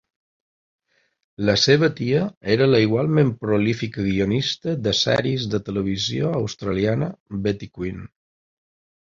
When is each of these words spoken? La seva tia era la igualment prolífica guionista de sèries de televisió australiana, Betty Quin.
La 1.49 1.53
seva 1.63 1.89
tia 1.99 2.21
era 2.53 2.67
la 2.69 2.79
igualment 2.85 3.29
prolífica 3.43 4.07
guionista 4.07 4.75
de 4.89 4.95
sèries 5.01 5.47
de 5.53 5.61
televisió 5.69 6.33
australiana, 6.41 7.13
Betty 7.47 7.71
Quin. 7.79 8.03